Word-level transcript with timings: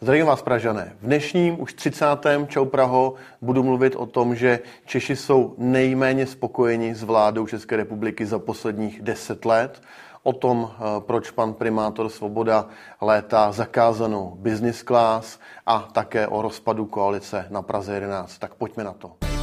Zdravím 0.00 0.26
vás, 0.26 0.42
Pražané. 0.42 0.96
V 1.00 1.06
dnešním 1.06 1.60
už 1.60 1.74
30. 1.74 2.06
Čau 2.46 2.64
Praho 2.64 3.14
budu 3.40 3.62
mluvit 3.62 3.96
o 3.96 4.06
tom, 4.06 4.34
že 4.34 4.60
Češi 4.86 5.16
jsou 5.16 5.54
nejméně 5.58 6.26
spokojeni 6.26 6.94
s 6.94 7.02
vládou 7.02 7.46
České 7.46 7.76
republiky 7.76 8.26
za 8.26 8.38
posledních 8.38 9.02
10 9.02 9.44
let. 9.44 9.82
O 10.22 10.32
tom, 10.32 10.70
eh, 10.70 11.00
proč 11.00 11.30
pan 11.30 11.54
primátor 11.54 12.08
Svoboda 12.08 12.66
létá 13.00 13.52
zakázanou 13.52 14.36
business 14.38 14.82
class 14.82 15.38
a 15.66 15.88
také 15.92 16.26
o 16.26 16.42
rozpadu 16.42 16.86
koalice 16.86 17.46
na 17.50 17.62
Praze 17.62 17.94
11. 17.94 18.38
Tak 18.38 18.54
pojďme 18.54 18.84
na 18.84 18.92
to. 18.92 19.37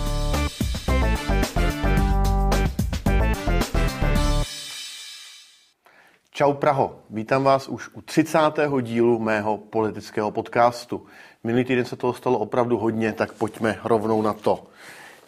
Čau 6.36 6.54
Praho, 6.54 7.00
vítám 7.10 7.44
vás 7.44 7.68
už 7.68 7.90
u 7.94 8.02
30. 8.02 8.40
dílu 8.82 9.20
mého 9.20 9.58
politického 9.58 10.32
podcastu. 10.32 11.06
Minulý 11.44 11.64
týden 11.64 11.86
se 11.86 11.96
toho 11.96 12.14
stalo 12.14 12.40
opravdu 12.40 12.78
hodně, 12.78 13.14
tak 13.14 13.34
pojďme 13.34 13.80
rovnou 13.84 14.22
na 14.22 14.34
to. 14.34 14.64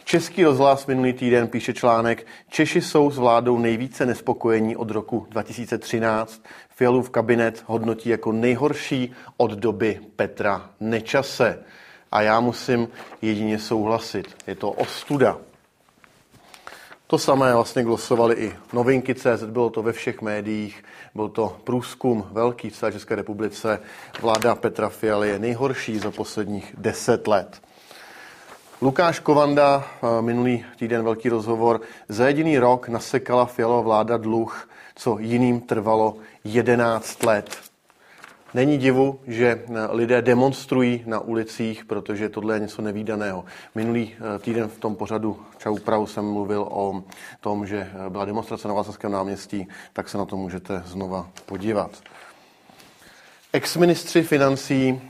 Český 0.04 0.44
rozhlas 0.44 0.86
minulý 0.86 1.14
týden 1.14 1.48
píše 1.48 1.74
článek 1.74 2.28
Češi 2.50 2.82
jsou 2.82 3.12
s 3.12 3.18
vládou 3.18 3.58
nejvíce 3.58 4.06
nespokojení 4.06 4.76
od 4.76 4.92
roku 4.92 5.28
2013. 5.30 6.44
Fialův 6.70 7.10
kabinet 7.10 7.64
hodnotí 7.66 8.10
jako 8.10 8.32
nejhorší 8.32 9.14
od 9.38 9.52
doby 9.52 10.00
Petra 10.16 10.70
Nečase. 10.80 11.64
A 12.12 12.22
já 12.22 12.40
musím 12.40 12.88
jedině 13.22 13.60
souhlasit. 13.60 14.36
Je 14.48 14.56
to 14.56 14.72
ostuda. 14.72 15.38
To 17.10 17.18
samé 17.18 17.54
vlastně 17.54 17.84
glosovali 17.84 18.36
i 18.36 18.56
novinky 18.74 19.16
CZ, 19.16 19.44
bylo 19.44 19.70
to 19.70 19.84
ve 19.84 19.94
všech 19.94 20.22
médiích, 20.22 20.84
byl 21.16 21.30
to 21.30 21.58
průzkum 21.64 22.28
velký 22.32 22.70
v 22.70 22.76
celé 22.76 22.92
České 22.92 23.16
republice. 23.16 23.80
Vláda 24.22 24.56
Petra 24.56 24.90
Fialy 24.90 25.30
je 25.30 25.40
nejhorší 25.40 26.00
za 26.00 26.12
posledních 26.12 26.76
deset 26.78 27.28
let. 27.28 27.62
Lukáš 28.82 29.20
Kovanda, 29.20 29.84
eh, 29.88 30.22
minulý 30.22 30.66
týden 30.80 31.04
velký 31.04 31.30
rozhovor, 31.30 31.82
za 32.10 32.28
jediný 32.28 32.60
rok 32.60 32.90
nasekala 32.90 33.46
Fialová 33.46 33.82
vláda 33.82 34.18
dluh, 34.18 34.70
co 34.96 35.18
jiným 35.20 35.62
trvalo 35.62 36.16
11 36.44 37.24
let. 37.24 37.58
Není 38.54 38.78
divu, 38.78 39.20
že 39.28 39.48
eh, 39.48 39.88
lidé 39.92 40.22
demonstrují 40.22 41.04
na 41.06 41.20
ulicích, 41.20 41.86
protože 41.86 42.30
tohle 42.30 42.56
je 42.56 42.60
něco 42.60 42.82
nevýdaného. 42.82 43.46
Minulý 43.76 44.14
eh, 44.14 44.40
týden 44.40 44.68
v 44.68 44.80
tom 44.80 44.96
pořadu 44.96 45.40
Čau 45.58 45.78
Prahu 45.78 46.08
jsem 46.08 46.26
mluvil 46.26 46.68
o 46.72 47.04
tom, 47.42 47.68
že 47.68 47.78
eh, 47.78 48.10
byla 48.10 48.26
demonstrace 48.26 48.68
na 48.68 48.74
Václavském 48.74 49.12
náměstí, 49.12 49.68
tak 49.94 50.10
se 50.10 50.18
na 50.18 50.26
to 50.26 50.38
můžete 50.38 50.84
znova 50.86 51.30
podívat. 51.46 51.92
Ex-ministři 53.58 54.24
financí, 54.24 55.02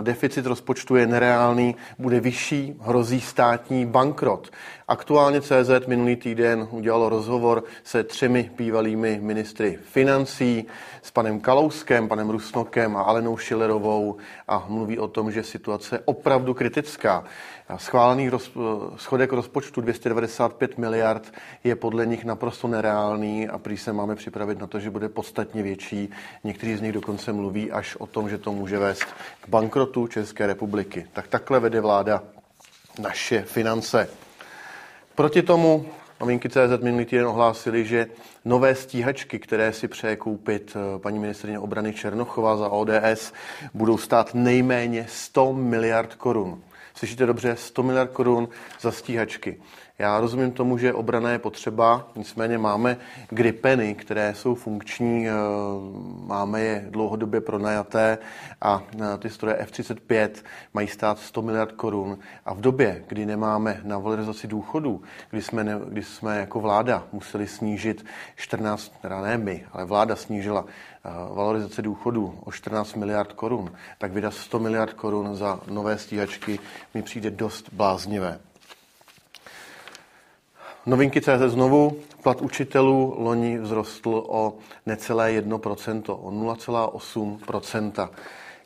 deficit 0.00 0.46
rozpočtu 0.46 0.96
je 0.96 1.06
nereálný, 1.06 1.76
bude 1.98 2.20
vyšší, 2.20 2.74
hrozí 2.80 3.20
státní 3.20 3.86
bankrot. 3.86 4.50
Aktuálně 4.88 5.40
CZ 5.40 5.86
minulý 5.86 6.16
týden 6.16 6.68
udělalo 6.70 7.08
rozhovor 7.08 7.64
se 7.84 8.04
třemi 8.04 8.50
bývalými 8.56 9.18
ministry 9.22 9.78
financí, 9.84 10.66
s 11.02 11.10
panem 11.10 11.40
Kalouskem, 11.40 12.08
panem 12.08 12.30
Rusnokem 12.30 12.96
a 12.96 13.02
Alenou 13.02 13.36
Šilerovou 13.36 14.16
a 14.48 14.64
mluví 14.68 14.98
o 14.98 15.08
tom, 15.08 15.32
že 15.32 15.42
situace 15.42 15.96
je 15.96 16.00
opravdu 16.04 16.54
kritická. 16.54 17.24
Schválený 17.76 18.28
roz, 18.28 18.50
schodek 18.96 19.32
rozpočtu 19.32 19.80
295 19.80 20.78
miliard 20.78 21.32
je 21.64 21.76
podle 21.76 22.06
nich 22.06 22.24
naprosto 22.24 22.68
nereálný 22.68 23.48
a 23.48 23.58
prý 23.58 23.76
se 23.76 23.92
máme 23.92 24.14
připravit 24.16 24.58
na 24.58 24.66
to, 24.66 24.80
že 24.80 24.90
bude 24.90 25.08
podstatně 25.08 25.62
větší. 25.62 26.10
Někteří 26.44 26.76
z 26.76 26.80
nich 26.80 26.92
dokonce 26.92 27.32
mluví 27.32 27.72
až 27.72 27.93
o 27.96 28.06
tom, 28.06 28.28
že 28.30 28.38
to 28.38 28.52
může 28.52 28.78
vést 28.78 29.04
k 29.40 29.48
bankrotu 29.48 30.06
České 30.06 30.46
republiky. 30.46 31.06
Tak 31.12 31.28
takhle 31.28 31.60
vede 31.60 31.80
vláda 31.80 32.22
naše 32.98 33.42
finance. 33.42 34.08
Proti 35.14 35.42
tomu 35.42 35.86
Novinky 36.20 36.48
CZ 36.48 36.82
minulý 36.82 37.04
týden 37.04 37.26
ohlásili, 37.26 37.84
že 37.84 38.06
nové 38.44 38.74
stíhačky, 38.74 39.38
které 39.38 39.72
si 39.72 39.88
přeje 39.88 40.16
koupit 40.16 40.76
eh, 40.76 40.98
paní 40.98 41.18
ministrině 41.18 41.58
obrany 41.58 41.92
Černochová 41.94 42.56
za 42.56 42.68
ODS, 42.68 43.32
budou 43.74 43.98
stát 43.98 44.34
nejméně 44.34 45.06
100 45.08 45.52
miliard 45.52 46.14
korun. 46.14 46.62
Slyšíte 46.94 47.26
dobře, 47.26 47.56
100 47.56 47.82
miliard 47.82 48.10
korun 48.10 48.48
za 48.80 48.92
stíhačky. 48.92 49.60
Já 49.98 50.20
rozumím 50.20 50.52
tomu, 50.52 50.78
že 50.78 50.92
obrana 50.92 51.30
je 51.30 51.38
potřeba, 51.38 52.08
nicméně 52.16 52.58
máme 52.58 52.96
gripeny, 53.28 53.94
které 53.94 54.34
jsou 54.34 54.54
funkční, 54.54 55.28
eh, 55.28 55.32
máme 56.26 56.60
je 56.60 56.86
dlouhodobě 56.90 57.40
pronajaté 57.40 58.18
a 58.60 58.82
eh, 58.94 59.18
ty 59.18 59.30
stroje 59.30 59.56
F-35 59.56 60.30
mají 60.74 60.88
stát 60.88 61.18
100 61.18 61.42
miliard 61.42 61.72
korun. 61.72 62.18
A 62.46 62.54
v 62.54 62.60
době, 62.60 63.04
kdy 63.06 63.26
nemáme 63.26 63.80
na 63.84 63.98
valorizaci 63.98 64.46
důchodů, 64.46 65.02
kdy 65.30 65.42
jsme, 65.42 65.64
ne, 65.64 65.80
kdy 65.88 66.02
jsme 66.02 66.38
jako 66.38 66.60
vláda 66.60 67.04
museli 67.12 67.46
snížit 67.46 68.06
14, 68.36 68.92
teda 69.02 69.20
ne 69.20 69.38
my, 69.38 69.64
ale 69.72 69.84
vláda 69.84 70.16
snížila 70.16 70.64
eh, 71.04 71.10
valorizace 71.34 71.82
důchodů 71.82 72.38
o 72.44 72.52
14 72.52 72.94
miliard 72.94 73.32
korun, 73.32 73.72
tak 73.98 74.12
vydat 74.12 74.34
100 74.34 74.58
miliard 74.58 74.92
korun 74.92 75.36
za 75.36 75.60
nové 75.70 75.98
stíhačky 75.98 76.58
mi 76.94 77.02
přijde 77.02 77.30
dost 77.30 77.72
bláznivé. 77.72 78.40
Novinky 80.86 81.20
CZ 81.20 81.42
znovu. 81.46 81.96
Plat 82.22 82.40
učitelů 82.40 83.14
loni 83.18 83.58
vzrostl 83.58 84.24
o 84.28 84.54
necelé 84.86 85.32
1%, 85.32 86.02
o 86.08 86.30
0,8%. 86.30 88.08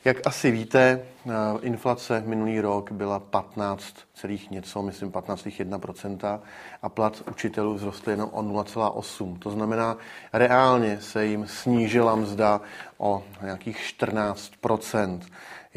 Jak 0.05 0.27
asi 0.27 0.51
víte, 0.51 1.03
eh, 1.27 1.33
inflace 1.61 2.23
minulý 2.27 2.61
rok 2.61 2.93
byla 2.93 3.19
15 3.19 3.95
celých 4.15 4.51
něco, 4.51 4.83
myslím 4.83 5.11
15,1% 5.11 6.41
a 6.83 6.89
plat 6.89 7.23
učitelů 7.31 7.77
vzrostl 7.77 8.11
jenom 8.11 8.31
o 8.33 8.43
0,8. 8.43 9.39
To 9.39 9.51
znamená, 9.51 9.97
reálně 10.33 11.01
se 11.01 11.27
jim 11.27 11.47
snížila 11.47 12.17
mzda 12.17 12.61
o 12.99 13.23
nějakých 13.43 13.79
14%. 13.79 15.21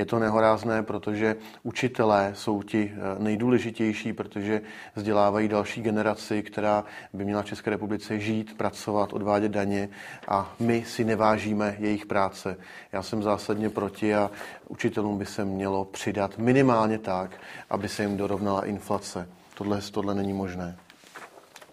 Je 0.01 0.05
to 0.05 0.19
nehorázné, 0.19 0.83
protože 0.83 1.35
učitelé 1.63 2.31
jsou 2.35 2.63
ti 2.63 2.91
eh, 2.93 3.23
nejdůležitější, 3.23 4.13
protože 4.13 4.61
vzdělávají 4.95 5.47
další 5.47 5.81
generaci, 5.81 6.43
která 6.43 6.83
by 7.13 7.25
měla 7.25 7.41
v 7.41 7.45
České 7.45 7.69
republice 7.69 8.19
žít, 8.19 8.57
pracovat, 8.57 9.13
odvádět 9.13 9.51
daně 9.51 9.89
a 10.27 10.53
my 10.59 10.83
si 10.87 11.03
nevážíme 11.03 11.75
jejich 11.79 12.05
práce. 12.05 12.57
Já 12.91 13.03
jsem 13.03 13.23
zásadně 13.23 13.69
proti 13.69 14.15
a 14.15 14.31
učitelům 14.67 15.17
by 15.17 15.25
se 15.25 15.45
mělo 15.45 15.85
přidat 15.85 16.37
minimálně 16.37 16.97
tak, 16.97 17.31
aby 17.69 17.89
se 17.89 18.03
jim 18.03 18.17
dorovnala 18.17 18.65
inflace. 18.65 19.29
Tohle, 19.53 19.81
tohle 19.81 20.15
není 20.15 20.33
možné. 20.33 20.77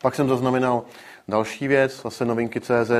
Pak 0.02 0.14
jsem 0.14 0.28
zaznamenal 0.28 0.84
Další 1.28 1.68
věc, 1.68 2.02
zase 2.02 2.24
novinky 2.24 2.60
CZ, 2.60 2.90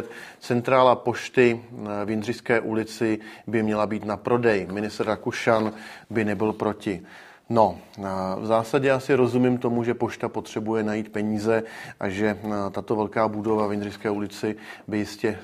centrála 0.41 0.94
pošty 0.94 1.61
eh, 1.72 2.05
v 2.05 2.11
Jindřišské 2.11 2.61
ulici 2.61 3.19
by 3.47 3.62
měla 3.62 3.87
být 3.87 4.05
na 4.05 4.16
prodej. 4.16 4.66
Minister 4.72 5.06
Rakušan 5.06 5.72
by 6.11 6.25
nebyl 6.25 6.53
proti. 6.53 7.03
No, 7.50 7.78
eh, 7.99 8.03
v 8.37 8.47
zásadě 8.47 8.91
asi 8.91 9.15
rozumím 9.15 9.59
tomu, 9.59 9.84
že 9.84 9.94
pošta 9.94 10.28
potřebuje 10.28 10.83
najít 10.83 11.12
peníze 11.12 11.62
a 12.00 12.09
že 12.09 12.38
eh, 12.44 12.71
tato 12.71 12.97
velká 12.97 13.28
budova 13.28 13.67
v 13.67 13.72
Jindřišské 13.72 14.11
ulici 14.11 14.56
by 14.88 14.99
jistě 14.99 15.38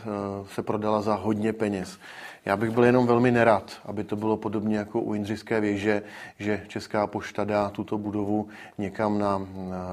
se 0.55 0.62
prodala 0.62 1.03
za 1.03 1.15
hodně 1.15 1.53
peněz. 1.53 1.99
Já 2.47 2.56
bych 2.56 2.71
byl 2.71 2.84
jenom 2.84 3.06
velmi 3.06 3.31
nerad, 3.31 3.72
aby 3.84 4.05
to 4.05 4.16
bylo 4.16 4.37
podobně 4.37 4.77
jako 4.78 5.00
u 5.00 5.15
Jindřišské 5.15 5.60
věže, 5.60 6.03
že 6.38 6.65
Česká 6.69 7.06
pošta 7.06 7.44
dá 7.44 7.69
tuto 7.69 7.99
budovu 7.99 8.49
někam 8.78 9.19
na, 9.19 9.47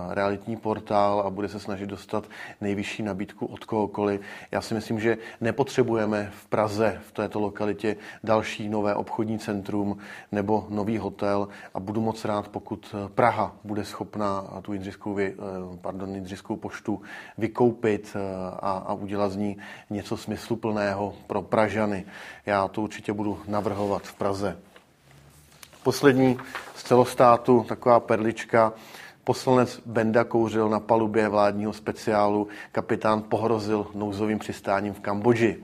realitní 0.10 0.58
portál 0.58 1.20
a 1.20 1.30
bude 1.30 1.50
se 1.50 1.60
snažit 1.60 1.86
dostat 1.86 2.24
nejvyšší 2.62 3.04
nabídku 3.04 3.46
od 3.46 3.66
kohokoliv. 3.66 4.22
Já 4.52 4.62
si 4.62 4.74
myslím, 4.74 5.00
že 5.00 5.18
nepotřebujeme 5.42 6.32
v 6.34 6.48
Praze, 6.48 7.02
v 7.08 7.12
této 7.12 7.40
lokalitě, 7.40 7.96
další 8.24 8.70
nové 8.70 8.96
obchodní 8.96 9.40
centrum 9.40 9.98
nebo 10.32 10.68
nový 10.70 10.98
hotel 10.98 11.48
a 11.74 11.80
budu 11.80 12.02
moc 12.02 12.26
rád, 12.26 12.48
pokud 12.48 12.96
Praha 13.16 13.56
bude 13.64 13.86
schopna 13.86 14.44
tu 14.62 14.74
Jindřišskou, 14.74 15.14
vě, 15.14 15.34
pardon, 15.82 16.16
Jindřišskou 16.16 16.56
poštu 16.56 17.02
vykoupit 17.38 18.16
a, 18.60 18.72
a 18.72 18.94
udělat 18.94 19.32
z 19.32 19.36
ní 19.36 19.58
něco 19.90 20.18
smysluplného 20.18 21.14
pro 21.28 21.42
Pražany. 21.42 22.06
Já 22.46 22.68
to 22.68 22.82
určitě 22.82 23.14
budu 23.14 23.40
navrhovat 23.48 24.04
v 24.04 24.14
Praze. 24.14 24.58
Poslední 25.84 26.38
z 26.76 26.84
celostátu, 26.84 27.66
taková 27.70 28.00
perlička. 28.00 28.74
Poslanec 29.24 29.82
Benda 29.86 30.24
kouřil 30.24 30.70
na 30.70 30.80
palubě 30.80 31.30
vládního 31.30 31.74
speciálu, 31.74 32.48
kapitán 32.72 33.22
pohrozil 33.22 33.88
nouzovým 33.94 34.40
přistáním 34.40 34.94
v 34.94 35.00
Kambodži. 35.00 35.64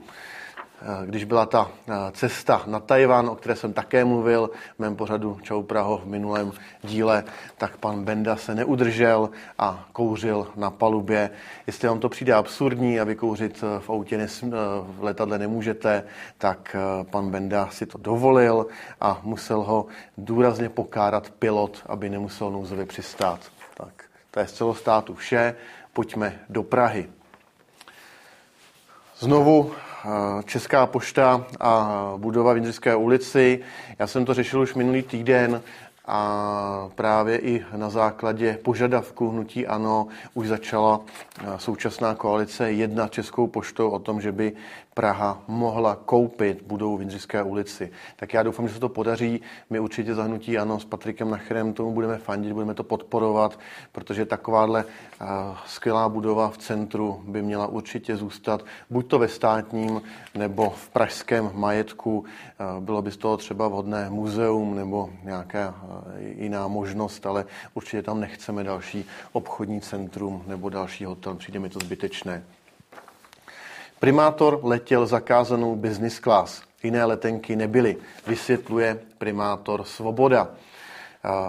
Eh, 0.82 1.06
když 1.06 1.24
byla 1.24 1.46
ta 1.46 1.70
eh, 1.88 1.92
cesta 2.12 2.62
na 2.66 2.80
Tajvan, 2.80 3.28
o 3.28 3.34
které 3.34 3.56
jsem 3.56 3.72
také 3.72 4.04
mluvil 4.04 4.50
v 4.76 4.78
mém 4.78 4.96
pořadu 4.96 5.38
Čau 5.42 5.62
Praho 5.62 5.98
v 5.98 6.06
minulém 6.06 6.52
díle, 6.82 7.24
tak 7.58 7.76
pan 7.76 8.04
Benda 8.04 8.36
se 8.36 8.54
neudržel 8.54 9.30
a 9.58 9.88
kouřil 9.92 10.46
na 10.56 10.70
palubě. 10.70 11.30
Jestli 11.66 11.88
vám 11.88 12.00
to 12.00 12.08
přijde 12.08 12.34
absurdní 12.34 13.00
a 13.00 13.04
vykouřit 13.04 13.64
eh, 13.64 13.80
v 13.80 13.90
autě 13.90 14.28
v 14.82 15.02
letadle 15.02 15.38
nemůžete, 15.38 16.04
tak 16.38 16.76
pan 17.10 17.30
Benda 17.30 17.68
si 17.70 17.86
to 17.86 17.98
dovolil 17.98 18.66
a 19.00 19.20
musel 19.22 19.62
ho 19.62 19.86
důrazně 20.18 20.68
pokárat 20.68 21.30
pilot, 21.30 21.82
aby 21.86 22.08
nemusel 22.08 22.50
nouzově 22.50 22.86
přistát. 22.86 23.40
Tak 23.74 24.04
to 24.30 24.40
je 24.40 24.46
z 24.46 24.52
celostátu 24.52 25.14
vše. 25.14 25.54
Pojďme 25.92 26.38
do 26.48 26.62
Prahy. 26.62 27.08
Znovu 29.18 29.72
Česká 30.44 30.86
pošta 30.86 31.46
a 31.60 32.12
budova 32.16 32.52
v 32.52 32.56
Jindřišské 32.56 32.96
ulici. 32.96 33.60
Já 33.98 34.06
jsem 34.06 34.24
to 34.24 34.34
řešil 34.34 34.60
už 34.60 34.74
minulý 34.74 35.02
týden 35.02 35.62
a 36.06 36.88
právě 36.94 37.38
i 37.38 37.64
na 37.76 37.90
základě 37.90 38.58
požadavku 38.62 39.30
hnutí 39.30 39.66
ANO 39.66 40.06
už 40.34 40.48
začala 40.48 41.00
současná 41.56 42.14
koalice 42.14 42.72
jednat 42.72 43.12
Českou 43.12 43.46
poštou 43.46 43.90
o 43.90 43.98
tom, 43.98 44.20
že 44.20 44.32
by 44.32 44.52
Praha 44.98 45.42
mohla 45.48 45.96
koupit 45.96 46.62
budovu 46.62 46.96
v 46.96 47.00
Jindřišské 47.00 47.42
ulici. 47.42 47.90
Tak 48.16 48.34
já 48.34 48.42
doufám, 48.42 48.68
že 48.68 48.74
se 48.74 48.80
to 48.80 48.88
podaří. 48.88 49.40
My 49.70 49.80
určitě 49.80 50.14
zahnutí 50.14 50.58
ano 50.58 50.80
s 50.80 50.84
Patrikem 50.84 51.30
Nacherem 51.30 51.72
tomu 51.72 51.92
budeme 51.92 52.18
fandit, 52.18 52.52
budeme 52.52 52.74
to 52.74 52.84
podporovat, 52.84 53.58
protože 53.92 54.26
takováhle 54.26 54.84
uh, 54.84 55.28
skvělá 55.66 56.08
budova 56.08 56.50
v 56.50 56.58
centru 56.58 57.22
by 57.26 57.42
měla 57.42 57.66
určitě 57.66 58.16
zůstat 58.16 58.64
buď 58.90 59.06
to 59.06 59.18
ve 59.18 59.28
státním 59.28 60.02
nebo 60.34 60.70
v 60.70 60.88
pražském 60.88 61.50
majetku. 61.54 62.18
Uh, 62.18 62.84
bylo 62.84 63.02
by 63.02 63.10
z 63.10 63.16
toho 63.16 63.36
třeba 63.36 63.68
vhodné 63.68 64.10
muzeum 64.10 64.74
nebo 64.74 65.10
nějaká 65.24 65.74
uh, 65.82 65.98
jiná 66.18 66.68
možnost, 66.68 67.26
ale 67.26 67.44
určitě 67.74 68.02
tam 68.02 68.20
nechceme 68.20 68.64
další 68.64 69.04
obchodní 69.32 69.80
centrum 69.80 70.44
nebo 70.46 70.68
další 70.68 71.04
hotel. 71.04 71.34
Přijde 71.34 71.58
mi 71.58 71.68
to 71.68 71.78
zbytečné. 71.78 72.42
Primátor 74.00 74.60
letěl 74.62 75.06
zakázanou 75.06 75.76
business 75.76 76.20
class. 76.20 76.62
Jiné 76.82 77.04
letenky 77.04 77.56
nebyly, 77.56 77.96
vysvětluje 78.26 78.98
primátor 79.18 79.84
Svoboda. 79.84 80.50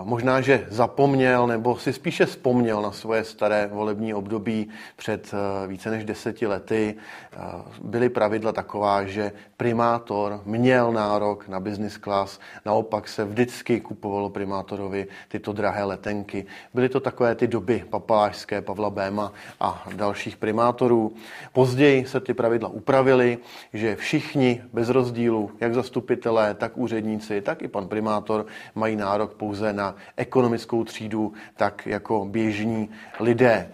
Možná, 0.03 0.41
že 0.41 0.67
zapomněl 0.69 1.47
nebo 1.47 1.77
si 1.77 1.93
spíše 1.93 2.25
vzpomněl 2.25 2.81
na 2.81 2.91
svoje 2.91 3.23
staré 3.23 3.69
volební 3.71 4.13
období 4.13 4.69
před 4.95 5.33
eh, 5.33 5.67
více 5.67 5.91
než 5.91 6.05
deseti 6.05 6.47
lety. 6.47 6.95
Eh, 7.33 7.37
byly 7.81 8.09
pravidla 8.09 8.51
taková, 8.51 9.05
že 9.05 9.31
primátor 9.57 10.41
měl 10.45 10.91
nárok 10.91 11.47
na 11.47 11.59
business 11.59 11.97
class, 11.97 12.39
naopak 12.65 13.07
se 13.07 13.25
vždycky 13.25 13.79
kupovalo 13.79 14.29
primátorovi 14.29 15.07
tyto 15.27 15.53
drahé 15.53 15.83
letenky. 15.83 16.45
Byly 16.73 16.89
to 16.89 16.99
takové 16.99 17.35
ty 17.35 17.47
doby 17.47 17.83
papalášské 17.89 18.61
Pavla 18.61 18.89
Béma 18.89 19.33
a 19.59 19.87
dalších 19.95 20.37
primátorů. 20.37 21.13
Později 21.53 22.05
se 22.05 22.19
ty 22.19 22.33
pravidla 22.33 22.69
upravily, 22.69 23.37
že 23.73 23.95
všichni 23.95 24.61
bez 24.73 24.89
rozdílu, 24.89 25.51
jak 25.59 25.73
zastupitelé, 25.73 26.53
tak 26.53 26.77
úředníci, 26.77 27.41
tak 27.41 27.61
i 27.61 27.67
pan 27.67 27.87
primátor 27.87 28.45
mají 28.75 28.95
nárok 28.95 29.33
pouze 29.33 29.68
na 29.73 29.95
ekonomickou 30.17 30.83
třídu, 30.83 31.33
tak 31.55 31.87
jako 31.87 32.25
běžní 32.25 32.89
lidé. 33.19 33.69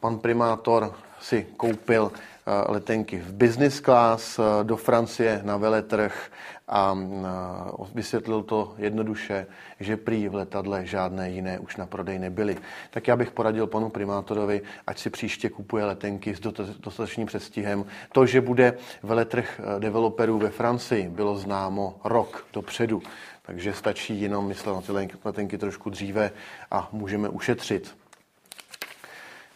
Pan 0.00 0.18
primátor 0.18 0.94
si 1.20 1.46
koupil 1.56 2.12
eh, 2.12 2.72
letenky 2.72 3.18
v 3.18 3.32
business 3.32 3.80
class 3.80 4.38
eh, 4.38 4.64
do 4.64 4.76
Francie 4.76 5.40
na 5.44 5.56
veletrh 5.56 6.30
a 6.68 6.98
eh, 6.98 7.84
vysvětlil 7.94 8.42
to 8.42 8.74
jednoduše, 8.78 9.46
že 9.80 9.96
prý 9.96 10.28
v 10.28 10.34
letadle 10.34 10.86
žádné 10.86 11.30
jiné 11.30 11.58
už 11.58 11.76
na 11.76 11.86
prodej 11.86 12.18
nebyly. 12.18 12.56
Tak 12.90 13.08
já 13.08 13.16
bych 13.16 13.30
poradil 13.30 13.66
panu 13.66 13.90
primátorovi, 13.90 14.62
ať 14.86 14.98
si 14.98 15.10
příště 15.10 15.48
kupuje 15.48 15.84
letenky 15.84 16.34
s 16.34 16.40
dostatečným 16.80 17.26
přestihem. 17.26 17.84
To, 18.12 18.26
že 18.26 18.40
bude 18.40 18.74
veletrh 19.02 19.60
developerů 19.78 20.38
ve 20.38 20.50
Francii, 20.50 21.08
bylo 21.08 21.36
známo 21.36 22.00
rok 22.04 22.46
dopředu. 22.52 23.02
Takže 23.48 23.74
stačí 23.74 24.20
jenom 24.20 24.46
myslet 24.46 24.74
na 24.74 24.80
ty 24.80 24.92
letenky 25.24 25.58
trošku 25.58 25.90
dříve 25.90 26.30
a 26.70 26.88
můžeme 26.92 27.28
ušetřit. 27.28 27.97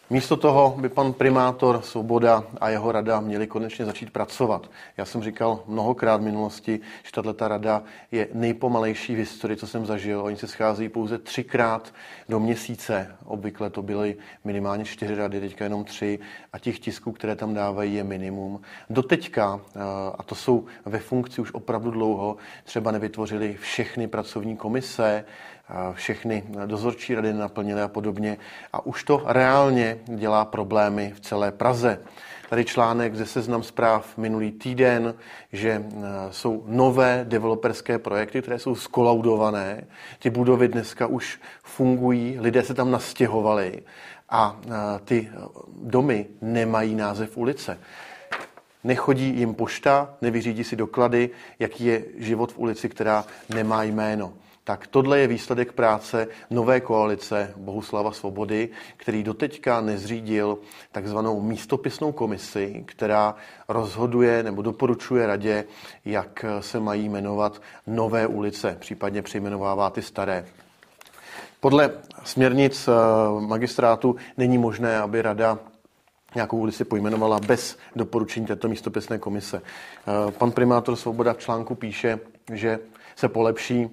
Místo 0.09 0.37
toho 0.37 0.75
by 0.77 0.89
pan 0.89 1.13
primátor 1.13 1.81
Svoboda 1.81 2.43
a 2.61 2.69
jeho 2.69 2.91
rada 2.91 3.19
měli 3.19 3.47
konečně 3.47 3.85
začít 3.85 4.11
pracovat. 4.11 4.69
Já 4.97 5.05
jsem 5.05 5.23
říkal 5.23 5.63
mnohokrát 5.67 6.17
v 6.17 6.23
minulosti, 6.23 6.79
že 7.03 7.11
tato 7.11 7.47
rada 7.47 7.83
je 8.11 8.27
nejpomalejší 8.33 9.15
v 9.15 9.17
historii, 9.17 9.57
co 9.57 9.67
jsem 9.67 9.85
zažil. 9.85 10.21
Oni 10.21 10.37
se 10.37 10.47
schází 10.47 10.89
pouze 10.89 11.17
třikrát 11.17 11.93
do 12.29 12.39
měsíce. 12.39 13.15
Obvykle 13.25 13.69
to 13.69 13.81
byly 13.81 14.15
minimálně 14.43 14.85
čtyři 14.85 15.15
rady, 15.15 15.39
teďka 15.39 15.63
jenom 15.63 15.83
tři 15.83 16.19
a 16.53 16.59
těch 16.59 16.79
tisků, 16.79 17.11
které 17.11 17.35
tam 17.35 17.53
dávají, 17.53 17.95
je 17.95 18.03
minimum. 18.03 18.61
Doteďka, 18.89 19.59
eh, 19.75 19.79
a 20.17 20.23
to 20.23 20.35
jsou 20.35 20.65
ve 20.85 20.99
funkci 20.99 21.41
už 21.41 21.53
opravdu 21.53 21.91
dlouho, 21.91 22.37
třeba 22.63 22.91
nevytvořili 22.91 23.57
všechny 23.59 24.07
pracovní 24.07 24.57
komise, 24.57 25.25
všechny 25.93 26.43
dozorčí 26.65 27.15
rady 27.15 27.33
naplnily 27.33 27.81
a 27.81 27.87
podobně. 27.87 28.37
A 28.73 28.85
už 28.85 29.03
to 29.03 29.23
reálně 29.25 29.97
dělá 30.05 30.45
problémy 30.45 31.13
v 31.15 31.19
celé 31.19 31.51
Praze. 31.51 31.99
Tady 32.49 32.65
článek 32.65 33.15
ze 33.15 33.25
Seznam 33.25 33.63
zpráv 33.63 34.17
minulý 34.17 34.51
týden, 34.51 35.13
že 35.53 35.69
e, 35.69 35.83
jsou 36.31 36.63
nové 36.67 37.25
developerské 37.27 37.99
projekty, 37.99 38.41
které 38.41 38.59
jsou 38.59 38.75
skolaudované. 38.75 39.83
Ty 40.19 40.29
budovy 40.29 40.67
dneska 40.67 41.07
už 41.07 41.39
fungují, 41.63 42.37
lidé 42.39 42.63
se 42.63 42.73
tam 42.73 42.91
nastěhovali 42.91 43.83
a 44.29 44.59
e, 44.65 44.69
ty 44.99 45.29
domy 45.81 46.25
nemají 46.41 46.95
název 46.95 47.37
ulice. 47.37 47.79
Nechodí 48.83 49.37
jim 49.37 49.53
pošta, 49.53 50.13
nevyřídí 50.21 50.63
si 50.63 50.75
doklady, 50.75 51.29
jaký 51.59 51.85
je 51.85 52.03
život 52.17 52.51
v 52.51 52.59
ulici, 52.59 52.89
která 52.89 53.25
nemá 53.49 53.83
jméno. 53.83 54.33
Tak 54.63 54.87
tohle 54.87 55.19
je 55.19 55.27
výsledek 55.27 55.71
práce 55.71 56.27
nové 56.49 56.81
koalice 56.81 57.53
Bohuslava 57.57 58.11
Svobody, 58.11 58.69
který 58.97 59.23
doteďka 59.23 59.81
nezřídil 59.81 60.57
takzvanou 60.91 61.41
místopisnou 61.41 62.11
komisi, 62.11 62.83
která 62.87 63.35
rozhoduje 63.67 64.43
nebo 64.43 64.61
doporučuje 64.61 65.27
radě, 65.27 65.65
jak 66.05 66.45
se 66.59 66.79
mají 66.79 67.09
jmenovat 67.09 67.61
nové 67.87 68.27
ulice, 68.27 68.77
případně 68.79 69.21
přejmenovává 69.21 69.89
ty 69.89 70.01
staré. 70.01 70.45
Podle 71.59 71.91
směrnic 72.23 72.87
eh, 72.87 72.91
magistrátu 73.41 74.15
není 74.37 74.57
možné, 74.57 74.99
aby 74.99 75.21
rada 75.21 75.59
nějakou 76.35 76.57
ulici 76.57 76.85
pojmenovala 76.85 77.39
bez 77.39 77.77
doporučení 77.95 78.45
této 78.45 78.67
místopisné 78.67 79.17
komise. 79.17 79.61
Eh, 79.61 80.31
pan 80.31 80.51
primátor 80.51 80.95
Svoboda 80.95 81.33
v 81.33 81.37
článku 81.37 81.75
píše, 81.75 82.19
že 82.53 82.79
se 83.15 83.29
polepší 83.29 83.89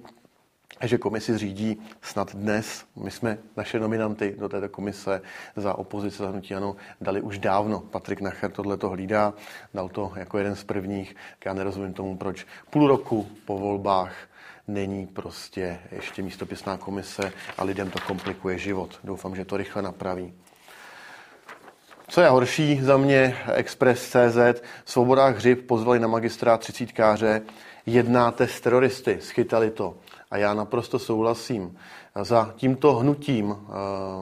že 0.87 0.97
komisi 0.97 1.37
řídí 1.37 1.81
snad 2.01 2.35
dnes. 2.35 2.85
My 2.95 3.11
jsme 3.11 3.37
naše 3.57 3.79
nominanty 3.79 4.35
do 4.39 4.49
této 4.49 4.69
komise 4.69 5.21
za 5.55 5.73
opozici 5.73 6.17
za 6.17 6.29
hnutí 6.29 6.55
ano 6.55 6.75
dali 7.01 7.21
už 7.21 7.39
dávno. 7.39 7.79
Patrik 7.79 8.21
Nacher 8.21 8.51
tohle 8.51 8.77
to 8.77 8.89
hlídá, 8.89 9.33
dal 9.73 9.89
to 9.89 10.11
jako 10.15 10.37
jeden 10.37 10.55
z 10.55 10.63
prvních. 10.63 11.15
Já 11.45 11.53
nerozumím 11.53 11.93
tomu, 11.93 12.17
proč 12.17 12.45
půl 12.69 12.87
roku 12.87 13.27
po 13.45 13.57
volbách 13.57 14.13
není 14.67 15.07
prostě 15.07 15.79
ještě 15.91 16.21
místopisná 16.21 16.77
komise 16.77 17.33
a 17.57 17.63
lidem 17.63 17.91
to 17.91 17.99
komplikuje 17.99 18.57
život. 18.57 18.99
Doufám, 19.03 19.35
že 19.35 19.45
to 19.45 19.57
rychle 19.57 19.81
napraví. 19.81 20.33
Co 22.07 22.21
je 22.21 22.29
horší 22.29 22.81
za 22.81 22.97
mě, 22.97 23.37
Express.cz, 23.53 24.61
Svoboda 24.85 25.25
Hřib 25.25 25.67
pozvali 25.67 25.99
na 25.99 26.07
magistrát 26.07 26.59
třicítkáře, 26.59 27.41
jednáte 27.85 28.47
s 28.47 28.61
teroristy, 28.61 29.17
schytali 29.21 29.71
to. 29.71 29.97
A 30.31 30.37
já 30.37 30.53
naprosto 30.53 30.99
souhlasím. 30.99 31.77
Za 32.21 32.53
tímto 32.55 32.93
hnutím 32.93 33.55
eh, 33.55 33.73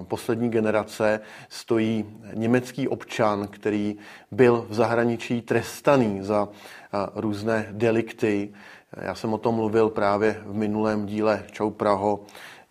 poslední 0.04 0.50
generace 0.50 1.20
stojí 1.50 2.06
německý 2.34 2.88
občan, 2.88 3.48
který 3.48 3.98
byl 4.32 4.66
v 4.70 4.74
zahraničí 4.74 5.42
trestaný 5.42 6.20
za 6.22 6.48
eh, 6.50 6.98
různé 7.16 7.68
delikty. 7.72 8.54
Já 9.02 9.16
jsem 9.16 9.34
o 9.34 9.38
tom 9.38 9.56
mluvil 9.56 9.90
právě 9.90 10.42
v 10.46 10.54
minulém 10.54 11.06
díle 11.06 11.44
Čau 11.52 11.70
Praho, 11.70 12.20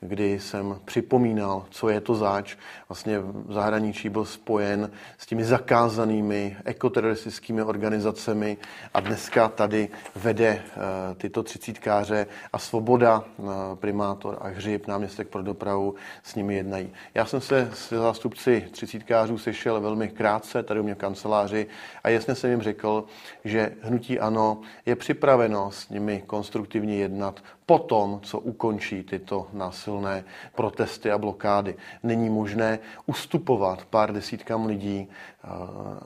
kdy 0.00 0.40
jsem 0.40 0.80
připomínal, 0.84 1.64
co 1.70 1.88
je 1.88 2.00
to 2.00 2.14
záč. 2.14 2.56
Vlastně 2.88 3.18
v 3.18 3.52
zahraničí 3.52 4.08
byl 4.08 4.24
spojen 4.24 4.90
s 5.18 5.26
těmi 5.26 5.44
zakázanými 5.44 6.56
ekoteroristickými 6.64 7.62
organizacemi 7.62 8.56
a 8.94 9.00
dneska 9.00 9.48
tady 9.48 9.88
vede 10.16 10.48
eh, 10.48 11.14
tyto 11.14 11.42
třicítkáře 11.42 12.26
a 12.52 12.58
Svoboda, 12.58 13.24
eh, 13.38 13.42
primátor 13.74 14.38
a 14.40 14.48
Hřib, 14.48 14.86
náměstek 14.86 15.28
pro 15.28 15.42
dopravu, 15.42 15.94
s 16.22 16.34
nimi 16.34 16.56
jednají. 16.56 16.92
Já 17.14 17.26
jsem 17.26 17.40
se 17.40 17.70
s 17.74 17.88
zástupci 17.88 18.68
třicítkářů 18.70 19.38
sešel 19.38 19.80
velmi 19.80 20.08
krátce 20.08 20.62
tady 20.62 20.80
u 20.80 20.82
mě 20.82 20.94
v 20.94 20.98
kanceláři 20.98 21.66
a 22.04 22.08
jasně 22.08 22.34
jsem 22.34 22.50
jim 22.50 22.62
řekl, 22.62 23.04
že 23.44 23.72
hnutí 23.82 24.18
ANO 24.20 24.60
je 24.86 24.96
připraveno 24.96 25.70
s 25.70 25.88
nimi 25.88 26.22
konstruktivně 26.26 26.96
jednat 26.96 27.42
po 27.68 27.78
tom, 27.78 28.20
co 28.22 28.38
ukončí 28.38 29.02
tyto 29.02 29.48
násilné 29.52 30.24
protesty 30.54 31.10
a 31.10 31.18
blokády. 31.18 31.74
Není 32.02 32.30
možné 32.30 32.77
ustupovat 33.06 33.84
pár 33.84 34.12
desítkám 34.12 34.66
lidí, 34.66 35.08
eh, 35.08 35.48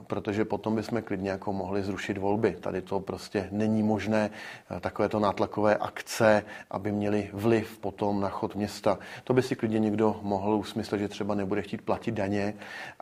protože 0.07 0.45
potom 0.45 0.77
bychom 0.77 1.03
klidně 1.03 1.31
jako 1.31 1.53
mohli 1.53 1.83
zrušit 1.83 2.19
volby. 2.19 2.57
Tady 2.61 2.83
to 2.83 3.01
prostě 3.01 3.49
není 3.51 3.83
možné, 3.83 4.31
eh, 4.77 4.81
takovéto 4.81 5.21
nátlakové 5.21 5.77
akce, 5.77 6.45
aby 6.71 6.93
měli 6.93 7.31
vliv 7.33 7.79
potom 7.79 8.21
na 8.21 8.29
chod 8.29 8.55
města. 8.55 8.99
To 9.25 9.35
by 9.35 9.43
si 9.43 9.57
klidně 9.57 9.79
někdo 9.79 10.21
mohl 10.23 10.55
usmyslet, 10.55 10.99
že 10.99 11.09
třeba 11.09 11.35
nebude 11.35 11.63
chtít 11.63 11.83
platit 11.83 12.15
daně 12.15 12.55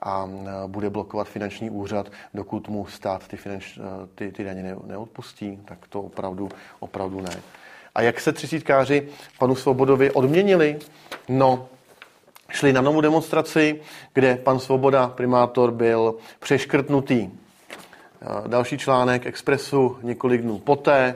a 0.02 0.28
eh, 0.28 0.48
bude 0.66 0.90
blokovat 0.90 1.28
finanční 1.28 1.70
úřad, 1.70 2.12
dokud 2.34 2.68
mu 2.68 2.86
stát 2.86 3.28
ty, 3.28 3.36
finanč, 3.36 3.78
ty, 4.14 4.32
ty 4.32 4.44
daně 4.44 4.76
neodpustí. 4.86 5.58
Tak 5.64 5.88
to 5.88 6.02
opravdu, 6.02 6.48
opravdu 6.80 7.20
ne. 7.20 7.40
A 7.94 8.02
jak 8.02 8.20
se 8.20 8.32
třicítkáři 8.32 9.08
panu 9.38 9.54
Svobodovi 9.54 10.10
odměnili? 10.10 10.78
No, 11.28 11.68
šli 12.50 12.72
na 12.72 12.80
novou 12.80 13.00
demonstraci, 13.00 13.80
kde 14.12 14.36
pan 14.36 14.58
Svoboda, 14.58 15.08
primátor, 15.08 15.70
byl 15.70 16.14
přeškrtnutý. 16.38 17.30
Další 18.46 18.78
článek 18.78 19.26
Expressu 19.26 19.98
několik 20.02 20.42
dnů 20.42 20.58
poté 20.58 21.14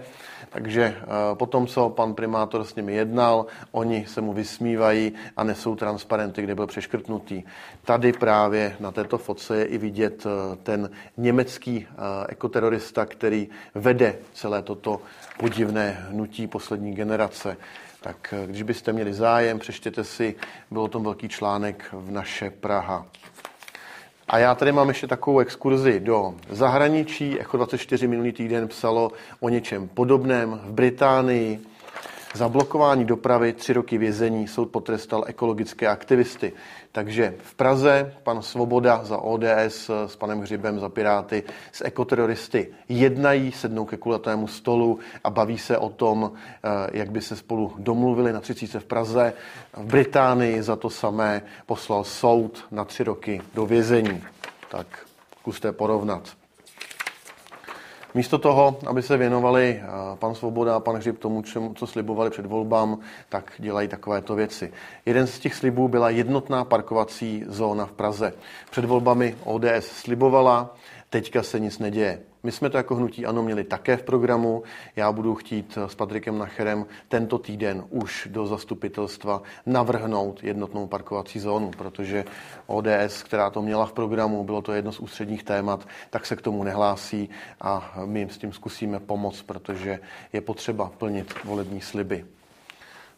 takže 0.55 0.83
eh, 0.83 1.05
po 1.35 1.47
tom, 1.47 1.67
co 1.67 1.88
pan 1.88 2.14
primátor 2.14 2.64
s 2.64 2.75
nimi 2.75 2.95
jednal, 2.95 3.47
oni 3.73 4.07
se 4.07 4.21
mu 4.21 4.33
vysmívají 4.33 5.12
a 5.37 5.45
nesou 5.45 5.75
transparenty, 5.75 6.43
kde 6.43 6.55
byl 6.55 6.67
přeškrtnutý. 6.67 7.43
Tady 7.85 8.12
právě 8.12 8.76
na 8.81 8.91
této 8.91 9.19
fotce 9.19 9.57
je 9.57 9.64
i 9.64 9.79
vidět 9.79 10.25
ten 10.62 10.91
německý 11.17 11.87
ekoterorista, 12.29 13.07
který 13.07 13.49
vede 13.75 14.17
celé 14.33 14.62
toto 14.62 15.00
podivné 15.38 16.07
hnutí 16.11 16.47
poslední 16.47 16.95
generace. 16.95 17.57
Tak 18.04 18.34
když 18.46 18.62
byste 18.62 18.92
měli 18.92 19.14
zájem, 19.14 19.58
přečtěte 19.58 20.04
si, 20.04 20.34
byl 20.70 20.80
o 20.80 20.88
tom 20.88 21.04
velký 21.04 21.28
článek 21.28 21.84
v 21.92 22.11
naše 22.11 22.50
Praha. 22.50 23.06
A 24.28 24.38
já 24.38 24.54
tady 24.54 24.73
mám 24.73 24.88
ještě 24.88 25.06
takovou 25.06 25.38
exkurzi 25.38 26.00
do 26.00 26.34
zahraničí. 26.50 27.40
Echo 27.40 27.56
24 27.56 28.06
minulý 28.06 28.32
týden 28.32 28.68
psalo 28.68 29.12
o 29.40 29.49
něčem 29.49 29.88
podobném 29.88 30.61
v 30.64 30.73
Británii. 30.73 31.61
Za 32.37 32.49
blokování 32.49 33.05
dopravy 33.05 33.53
tři 33.53 33.73
roky 33.73 33.99
vězení 33.99 34.49
soud 34.49 34.71
potrestal 34.71 35.25
ekologické 35.26 35.88
aktivisty. 35.88 36.53
Takže 36.93 37.35
v 37.43 37.55
Praze 37.55 38.14
pan 38.23 38.43
Svoboda 38.43 39.05
za 39.05 39.19
ODS 39.19 39.91
s 40.07 40.17
panem 40.17 40.41
Hřibem 40.41 40.81
za 40.81 40.88
Piráty 40.88 41.43
s 41.73 41.85
ekoteroristy 41.85 42.75
jednají, 42.88 43.53
sednou 43.53 43.85
ke 43.85 43.97
kulatému 43.97 44.47
stolu 44.47 44.99
a 45.25 45.31
baví 45.31 45.59
se 45.59 45.79
o 45.79 45.88
tom, 45.88 46.33
eh, 46.35 46.69
jak 46.93 47.11
by 47.11 47.21
se 47.21 47.37
spolu 47.37 47.73
domluvili 47.79 48.33
na 48.33 48.41
30 48.41 48.81
v 48.81 48.85
Praze. 48.85 49.33
V 49.76 49.85
Británii 49.85 50.62
za 50.62 50.76
to 50.76 50.91
samé 50.91 51.43
poslal 51.67 52.05
soud 52.05 52.64
na 52.71 52.85
tři 52.85 53.05
roky 53.05 53.43
do 53.55 53.67
vězení. 53.67 54.25
Tak 54.71 54.87
zkuste 55.38 55.73
porovnat. 55.73 56.44
Místo 58.14 58.38
toho, 58.38 58.78
aby 58.87 59.02
se 59.02 59.16
věnovali 59.16 59.80
eh, 59.83 59.87
pan 60.14 60.35
Svoboda 60.35 60.76
a 60.76 60.80
pan 60.80 60.97
Hřib 60.97 61.18
tomu, 61.18 61.42
čemu, 61.42 61.75
co 61.75 61.87
slibovali 61.87 62.30
před 62.30 62.47
volbám, 62.47 62.99
tak 63.28 63.52
dělají 63.59 63.88
takovéto 63.88 64.35
věci. 64.35 64.73
Jeden 65.06 65.26
z 65.26 65.38
těch 65.38 65.54
slibů 65.54 65.88
byla 65.88 66.11
jednotná 66.11 66.64
parkovací 66.64 67.44
zóna 67.49 67.87
v 67.87 67.92
Praze. 67.92 68.33
Před 68.71 68.85
volbami 68.85 69.37
ODS 69.44 69.87
slibovala, 69.87 70.76
teďka 71.11 71.42
se 71.42 71.61
nic 71.61 71.78
neděje. 71.78 72.34
My 72.45 72.53
jsme 72.53 72.71
to 72.71 72.77
jako 72.77 72.95
hnutí 72.95 73.27
ANO 73.27 73.43
měli 73.43 73.65
také 73.65 73.97
v 73.97 74.03
programu. 74.03 74.63
Já 74.97 75.13
budu 75.13 75.35
chtít 75.35 75.79
s 75.87 75.95
Patrikem 75.95 76.39
Nacherem 76.39 76.87
tento 77.09 77.39
týden 77.39 77.85
už 77.91 78.29
do 78.31 78.47
zastupitelstva 78.47 79.43
navrhnout 79.67 80.45
jednotnou 80.45 80.87
parkovací 80.87 81.41
zónu, 81.41 81.71
protože 81.71 82.25
ODS, 82.67 83.23
která 83.23 83.51
to 83.51 83.63
měla 83.63 83.87
v 83.87 83.93
programu, 83.93 84.45
bylo 84.45 84.63
to 84.63 84.73
jedno 84.73 84.93
z 84.93 85.01
ústředních 85.01 85.43
témat, 85.43 85.89
tak 86.11 86.27
se 86.27 86.37
k 86.37 86.43
tomu 86.43 86.65
nehlásí 86.65 87.31
a 87.61 87.95
my 88.05 88.19
jim 88.19 88.31
s 88.31 88.39
tím 88.39 88.53
zkusíme 88.53 89.01
pomoct, 89.01 89.43
protože 89.43 89.99
je 90.33 90.41
potřeba 90.41 90.93
plnit 90.99 91.35
volební 91.45 91.81
sliby. 91.81 92.25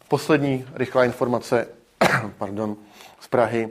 Poslední 0.07 0.65
rychlá 0.73 1.05
informace 1.05 1.67
pardon, 2.37 2.75
z 3.19 3.27
Prahy. 3.27 3.69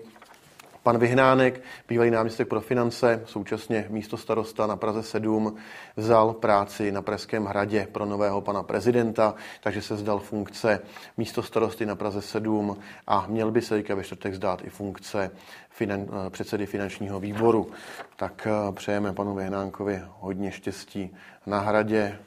Pan 0.86 0.98
Vyhnánek, 0.98 1.62
bývalý 1.88 2.10
náměstek 2.10 2.48
pro 2.48 2.60
finance, 2.60 3.22
současně 3.24 3.86
místo 3.88 4.16
starosta 4.16 4.66
na 4.66 4.76
Praze 4.76 5.02
7, 5.02 5.56
vzal 5.96 6.32
práci 6.32 6.92
na 6.92 7.02
Pražském 7.02 7.44
hradě 7.44 7.88
pro 7.92 8.06
nového 8.06 8.40
pana 8.40 8.62
prezidenta, 8.62 9.34
takže 9.62 9.82
se 9.82 9.96
zdal 9.96 10.18
funkce 10.18 10.80
místo 11.16 11.42
starosty 11.42 11.86
na 11.86 11.96
Praze 11.96 12.22
7 12.22 12.78
a 13.06 13.26
měl 13.28 13.50
by 13.50 13.62
se 13.62 13.82
ve 13.94 14.04
čtvrtek 14.04 14.34
zdát 14.34 14.64
i 14.64 14.70
funkce 14.70 15.30
finan, 15.70 16.06
předsedy 16.30 16.66
finančního 16.66 17.20
výboru. 17.20 17.70
Tak 18.16 18.46
eh, 18.50 18.72
přejeme 18.72 19.12
panu 19.12 19.34
Vyhnánkovi 19.34 20.02
hodně 20.20 20.52
štěstí 20.52 21.16
na 21.46 21.60
hradě, 21.60 22.18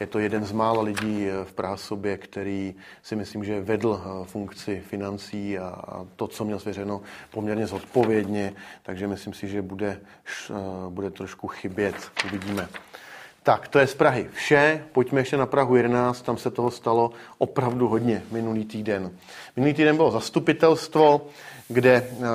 je 0.00 0.06
to 0.06 0.18
jeden 0.18 0.44
z 0.44 0.52
mála 0.52 0.82
lidí 0.82 1.26
eh, 1.26 1.44
v 1.44 1.52
Prahasobě, 1.52 2.18
který 2.18 2.74
si 3.02 3.16
myslím, 3.16 3.44
že 3.44 3.60
vedl 3.60 4.00
eh, 4.00 4.24
funkci 4.24 4.82
financí 4.86 5.58
a 5.58 6.04
to, 6.16 6.26
co 6.26 6.44
měl 6.44 6.58
svěřeno, 6.58 7.00
poměrně 7.30 7.66
zodpovědně, 7.66 8.52
takže 8.82 9.06
myslím 9.06 9.34
si, 9.34 9.48
že 9.48 9.62
bude, 9.62 10.00
eh, 10.50 10.54
bude 10.88 11.10
trošku 11.10 11.48
chybět. 11.48 11.94
Uvidíme. 12.26 12.68
Tak, 13.42 13.68
to 13.68 13.78
je 13.78 13.86
z 13.86 13.94
Prahy 13.94 14.28
vše. 14.32 14.84
Pojďme 14.92 15.20
ještě 15.20 15.36
na 15.36 15.46
Prahu 15.46 15.76
11, 15.76 16.22
tam 16.22 16.36
se 16.36 16.50
toho 16.50 16.70
stalo 16.70 17.10
opravdu 17.38 17.88
hodně 17.88 18.22
minulý 18.30 18.64
týden. 18.64 19.10
Minulý 19.56 19.74
týden 19.74 19.96
bylo 19.96 20.10
zastupitelstvo, 20.10 21.26
kde 21.68 21.94
eh, 21.94 22.26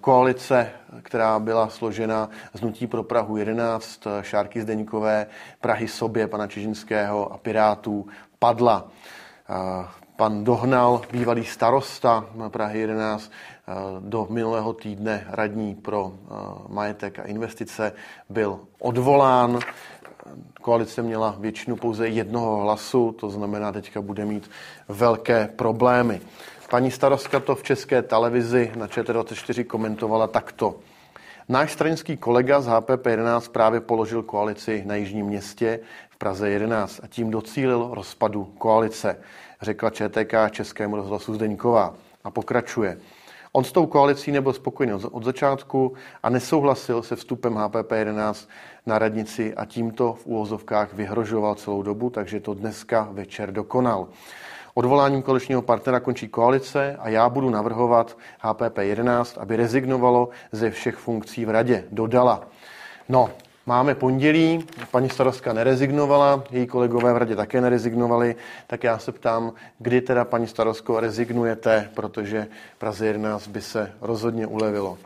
koalice, 0.00 0.70
která 1.02 1.38
byla 1.38 1.68
složena 1.68 2.30
z 2.54 2.60
Nutí 2.60 2.86
pro 2.86 3.02
Prahu 3.02 3.36
11, 3.36 4.06
eh, 4.06 4.24
Šárky 4.24 4.62
Zdeňkové, 4.62 5.26
Prahy 5.60 5.88
sobě, 5.88 6.26
pana 6.26 6.46
Čižinského 6.46 7.32
a 7.32 7.38
Pirátů, 7.38 8.06
padla. 8.38 8.88
Eh, 9.48 9.86
pan 10.16 10.44
Dohnal, 10.44 11.02
bývalý 11.12 11.44
starosta 11.44 12.24
Prahy 12.48 12.80
11, 12.80 13.30
do 14.00 14.26
minulého 14.30 14.72
týdne 14.72 15.26
radní 15.28 15.74
pro 15.74 16.12
majetek 16.68 17.18
a 17.18 17.22
investice, 17.22 17.92
byl 18.28 18.60
odvolán. 18.78 19.58
Koalice 20.62 21.02
měla 21.02 21.36
většinu 21.38 21.76
pouze 21.76 22.08
jednoho 22.08 22.56
hlasu, 22.56 23.12
to 23.12 23.30
znamená, 23.30 23.72
teďka 23.72 24.00
bude 24.00 24.24
mít 24.24 24.50
velké 24.88 25.48
problémy. 25.56 26.20
Paní 26.70 26.90
starostka 26.90 27.40
to 27.40 27.54
v 27.54 27.62
české 27.62 28.02
televizi 28.02 28.72
na 28.76 28.86
ČT24 28.86 29.64
komentovala 29.64 30.26
takto. 30.26 30.74
Náš 31.48 31.72
stranický 31.72 32.16
kolega 32.16 32.60
z 32.60 32.66
HPP 32.66 33.06
11 33.06 33.48
právě 33.48 33.80
položil 33.80 34.22
koalici 34.22 34.82
na 34.86 34.94
Jižním 34.94 35.26
městě 35.26 35.80
v 36.10 36.16
Praze 36.16 36.50
11 36.50 37.00
a 37.02 37.06
tím 37.06 37.30
docílil 37.30 37.88
rozpadu 37.92 38.44
koalice, 38.44 39.16
řekla 39.62 39.90
ČTK 39.90 40.34
Českému 40.50 40.96
rozhlasu 40.96 41.34
Zdeňková 41.34 41.94
a 42.24 42.30
pokračuje. 42.30 42.98
On 43.52 43.64
s 43.64 43.72
tou 43.72 43.86
koalicí 43.86 44.32
nebyl 44.32 44.52
spokojený 44.52 44.92
od 44.92 45.24
začátku 45.24 45.94
a 46.22 46.30
nesouhlasil 46.30 47.02
se 47.02 47.16
vstupem 47.16 47.54
HPP 47.54 47.92
11 47.92 48.48
na 48.86 48.98
radnici 48.98 49.54
a 49.54 49.64
tímto 49.64 50.12
v 50.12 50.26
úvozovkách 50.26 50.94
vyhrožoval 50.94 51.54
celou 51.54 51.82
dobu, 51.82 52.10
takže 52.10 52.40
to 52.40 52.54
dneska 52.54 53.08
večer 53.12 53.52
dokonal. 53.52 54.08
Odvoláním 54.78 55.22
koaličního 55.22 55.62
partnera 55.62 56.00
končí 56.00 56.28
koalice 56.28 56.96
a 56.98 57.08
já 57.08 57.28
budu 57.28 57.50
navrhovat 57.50 58.16
HPP 58.38 58.78
11, 58.78 59.38
aby 59.38 59.56
rezignovalo 59.56 60.28
ze 60.52 60.70
všech 60.70 60.96
funkcí 60.96 61.44
v 61.44 61.50
radě. 61.50 61.84
Dodala. 61.90 62.48
No, 63.08 63.30
Máme 63.68 63.94
pondělí, 63.94 64.66
paní 64.90 65.10
starostka 65.10 65.52
nerezignovala, 65.52 66.44
její 66.50 66.66
kolegové 66.66 67.12
v 67.12 67.16
radě 67.16 67.36
také 67.36 67.60
nerezignovali, 67.60 68.36
tak 68.66 68.84
já 68.84 68.98
se 68.98 69.12
ptám, 69.12 69.52
kdy 69.78 70.00
teda 70.00 70.24
paní 70.24 70.46
starostko 70.46 71.00
rezignujete, 71.00 71.90
protože 71.94 72.46
Praze 72.78 73.06
11 73.06 73.46
by 73.46 73.60
se 73.60 73.92
rozhodně 74.00 74.46
ulevilo. 74.46 74.98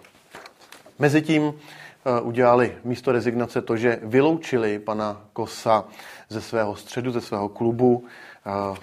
Mezitím 0.98 1.54
eh, 1.54 2.20
udělali 2.20 2.76
místo 2.84 3.12
rezignace 3.12 3.62
to, 3.62 3.76
že 3.76 3.98
vyloučili 4.02 4.78
pana 4.78 5.20
Kosa 5.32 5.84
ze 6.28 6.40
svého 6.40 6.76
středu, 6.76 7.10
ze 7.10 7.20
svého 7.20 7.48
klubu 7.48 8.04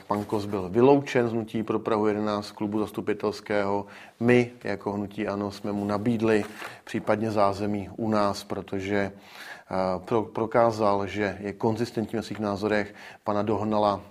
Pan 0.08 0.24
Kos 0.26 0.46
byl 0.46 0.70
vyloučen 0.70 1.28
z 1.30 1.32
hnutí 1.32 1.64
pro 1.64 1.80
Prahu 1.80 2.08
11 2.08 2.52
klubu 2.52 2.80
zastupitelského. 2.80 3.86
My 4.20 4.52
jako 4.64 4.92
hnutí 4.92 5.28
ANO 5.28 5.52
jsme 5.52 5.72
mu 5.72 5.86
nabídli 5.86 6.46
případně 6.84 7.32
zázemí 7.32 7.90
u 7.96 8.10
nás, 8.10 8.44
protože 8.44 9.12
pro, 10.06 10.24
prokázal, 10.24 11.08
že 11.08 11.38
je 11.40 11.54
konzistentní 11.54 12.18
ve 12.18 12.24
svých 12.24 12.40
názorech. 12.40 12.96
Pana 13.24 13.42
Dohnala 13.42 14.02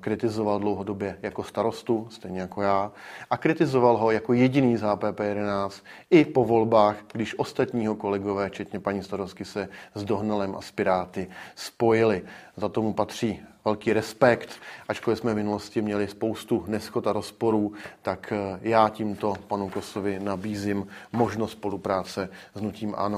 kritizoval 0.00 0.58
dlouhodobě 0.58 1.18
jako 1.22 1.44
starostu, 1.44 2.06
stejně 2.10 2.40
jako 2.40 2.62
já, 2.62 2.92
a 3.30 3.36
kritizoval 3.36 3.96
ho 3.96 4.10
jako 4.10 4.32
jediný 4.32 4.76
z 4.76 4.82
HPP 4.82 5.20
11 5.20 5.84
i 6.10 6.24
po 6.24 6.44
volbách, 6.44 6.96
když 7.12 7.38
ostatního 7.38 7.94
kolegové, 7.94 8.48
včetně 8.48 8.80
paní 8.80 9.02
starostky, 9.02 9.44
se 9.44 9.68
s 9.94 10.04
Dohnalem 10.04 10.56
a 10.56 10.60
s 10.60 10.70
Piráty 10.70 11.28
spojili. 11.54 12.22
Za 12.56 12.68
tomu 12.68 12.92
patří 12.92 13.40
velký 13.66 13.92
respekt, 13.92 14.50
ačkoliv 14.88 15.18
jsme 15.18 15.32
v 15.32 15.36
minulosti 15.36 15.82
měli 15.82 16.08
spoustu 16.08 16.64
neschot 16.66 17.06
a 17.06 17.12
rozporů, 17.12 17.72
tak 18.02 18.32
eh, 18.32 18.58
já 18.62 18.88
tímto 18.88 19.34
panu 19.48 19.68
Kosovi 19.68 20.20
nabízím 20.20 20.86
možnost 21.12 21.52
spolupráce 21.52 22.28
s 22.54 22.60
Nutím 22.60 22.94
Ano. 22.96 23.16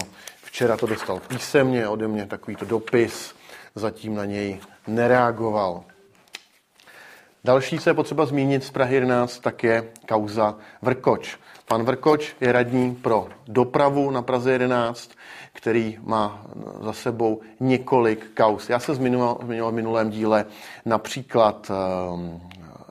Včera 0.48 0.76
to 0.76 0.86
dostal 0.86 1.20
písemně 1.20 1.88
ode 1.88 2.08
mě 2.08 2.26
takovýto 2.26 2.64
dopis, 2.64 3.34
zatím 3.74 4.14
na 4.14 4.24
něj 4.24 4.60
nereagoval. 4.86 5.84
Další, 7.44 7.78
je 7.86 7.94
potřeba 7.94 8.26
zmínit 8.26 8.64
z 8.64 8.70
Prahy 8.70 8.94
11, 8.94 9.38
tak 9.38 9.64
je 9.64 9.84
kauza 10.08 10.56
Vrkoč. 10.82 11.38
Pan 11.68 11.84
Vrkoč 11.84 12.36
je 12.40 12.52
radní 12.52 12.94
pro 12.94 13.28
dopravu 13.48 14.10
na 14.10 14.22
Praze 14.22 14.52
11, 14.52 15.10
který 15.52 15.98
má 16.02 16.42
za 16.80 16.92
sebou 16.92 17.40
několik 17.60 18.30
kaus. 18.34 18.70
Já 18.70 18.78
se 18.78 18.94
zmiňoval, 18.94 19.38
v 19.42 19.72
minulém 19.72 20.10
díle 20.10 20.44
například 20.84 21.70
um, 21.70 22.42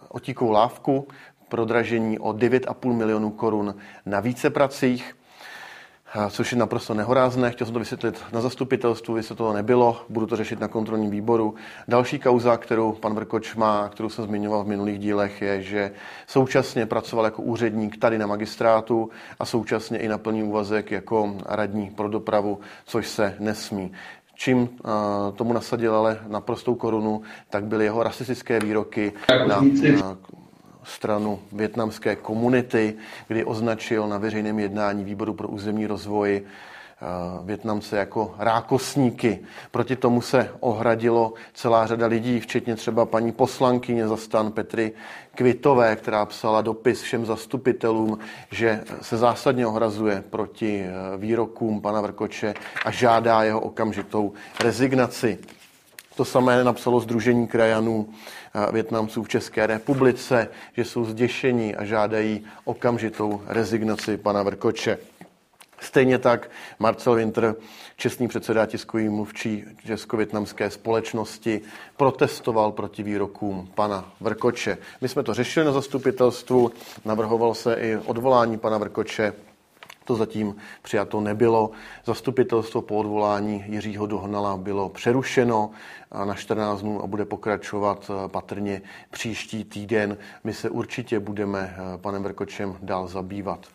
otíkovou 0.10 0.52
lávku, 0.52 1.08
prodražení 1.50 2.20
o 2.20 2.30
9,5 2.30 2.94
milionů 2.94 3.32
korun 3.32 3.76
na 4.06 4.20
vícepracích, 4.20 5.17
což 6.30 6.52
je 6.52 6.58
naprosto 6.58 6.94
nehorázné. 6.94 7.52
Chtěl 7.52 7.68
jsem 7.68 7.74
to 7.74 7.80
vysvětlit 7.80 8.24
na 8.34 8.42
zastupitelstvu, 8.42 9.18
jestli 9.18 9.36
to 9.36 9.54
nebylo, 9.54 10.06
budu 10.10 10.28
to 10.28 10.36
řešit 10.36 10.60
na 10.60 10.68
kontrolním 10.68 11.12
výboru. 11.12 11.56
Další 11.88 12.20
kauza, 12.20 12.58
kterou 12.58 12.92
pan 12.92 13.14
Vrkoč 13.14 13.56
má, 13.56 13.90
kterou 13.90 14.10
jsem 14.10 14.26
zmiňoval 14.26 14.64
v 14.64 14.68
minulých 14.68 15.00
dílech, 15.00 15.42
je, 15.42 15.62
že 15.62 15.92
současně 16.28 16.86
pracoval 16.86 17.26
jako 17.26 17.42
úředník 17.42 17.98
tady 17.98 18.18
na 18.18 18.28
magistrátu 18.28 19.10
a 19.40 19.46
současně 19.46 19.98
i 19.98 20.08
na 20.08 20.18
plný 20.18 20.44
úvazek 20.44 20.92
jako 20.92 21.36
radní 21.46 21.90
pro 21.90 22.10
dopravu, 22.10 22.60
což 22.86 23.08
se 23.08 23.36
nesmí. 23.40 23.92
Čím 24.36 24.70
tomu 25.36 25.54
nasadil 25.54 25.96
ale 25.96 26.20
naprostou 26.28 26.76
korunu, 26.76 27.22
tak 27.50 27.64
byly 27.64 27.86
jeho 27.86 28.04
rasistické 28.04 28.60
výroky 28.60 29.14
na, 29.48 29.62
na 30.02 30.18
stranu 30.88 31.40
větnamské 31.52 32.16
komunity, 32.16 32.96
kdy 33.28 33.46
označil 33.46 34.08
na 34.08 34.18
veřejném 34.18 34.60
jednání 34.60 35.04
výboru 35.04 35.34
pro 35.34 35.48
územní 35.48 35.88
rozvoj 35.88 36.42
eh, 36.42 37.06
Větnamce 37.46 37.98
jako 37.98 38.36
rákosníky. 38.38 39.40
Proti 39.72 39.96
tomu 39.96 40.22
se 40.22 40.50
ohradilo 40.60 41.34
celá 41.54 41.88
řada 41.88 42.08
lidí, 42.08 42.40
včetně 42.40 42.76
třeba 42.76 43.06
paní 43.06 43.32
poslankyně 43.32 44.08
za 44.08 44.18
stan 44.18 44.52
Petry 44.52 44.92
Kvitové, 45.36 45.96
která 45.96 46.26
psala 46.26 46.62
dopis 46.62 47.02
všem 47.02 47.26
zastupitelům, 47.26 48.20
že 48.52 48.84
se 49.02 49.18
zásadně 49.18 49.68
ohrazuje 49.68 50.24
proti 50.30 50.86
eh, 50.86 51.18
výrokům 51.18 51.82
pana 51.82 52.02
Vrkoče 52.02 52.54
a 52.86 52.92
žádá 52.92 53.44
jeho 53.44 53.60
okamžitou 53.60 54.34
rezignaci. 54.64 55.38
To 56.18 56.26
samé 56.26 56.64
napsalo 56.64 57.00
Združení 57.00 57.48
krajanů 57.48 58.10
Větnamců 58.72 59.24
v 59.24 59.30
České 59.30 59.68
republice, 59.68 60.48
že 60.74 60.86
jsou 60.86 61.06
zděšení 61.06 61.76
a 61.76 61.86
žádají 61.86 62.46
okamžitou 62.66 63.42
rezignaci 63.46 64.18
pana 64.18 64.44
Vrkoče. 64.44 64.98
Stejně 65.80 66.18
tak 66.18 66.50
Marcel 66.80 67.16
Winter, 67.16 67.56
čestný 67.98 68.28
předseda 68.28 68.66
tiskový 68.66 69.10
mluvčí 69.10 69.66
Česko-větnamské 69.86 70.70
společnosti, 70.70 71.62
protestoval 71.98 72.72
proti 72.72 73.04
výrokům 73.04 73.70
pana 73.76 74.12
Vrkoče. 74.20 74.78
My 75.02 75.10
jsme 75.10 75.24
to 75.24 75.34
řešili 75.34 75.66
na 75.66 75.72
zastupitelstvu, 75.72 76.72
navrhoval 77.06 77.54
se 77.54 77.74
i 77.74 77.96
odvolání 77.96 78.58
pana 78.58 78.78
Vrkoče, 78.78 79.34
to 80.08 80.16
zatím 80.16 80.56
přijato 80.82 81.22
nebylo. 81.22 81.72
Zastupitelstvo 82.06 82.82
po 82.82 82.96
odvolání 82.96 83.64
Jiřího 83.68 84.06
Dohnala 84.06 84.58
bylo 84.58 84.90
přerušeno 84.90 85.70
na 86.26 86.34
14 86.34 86.82
dnů 86.82 87.04
a 87.04 87.08
bude 87.08 87.26
pokračovat 87.26 88.12
eh, 88.12 88.30
patrně 88.30 88.82
příští 89.12 89.64
týden. 89.64 90.18
My 90.44 90.54
se 90.54 90.70
určitě 90.70 91.20
budeme 91.20 91.76
eh, 91.78 91.98
panem 91.98 92.24
Vrkočem 92.24 92.78
dál 92.82 93.08
zabývat. 93.08 93.68